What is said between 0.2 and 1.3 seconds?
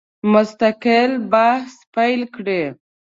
مستقل